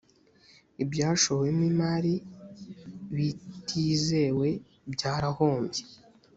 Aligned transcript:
ibyashowemo 0.83 1.63
imari 1.71 2.13
bitizewe 3.15 4.47
byarahombye. 4.93 5.83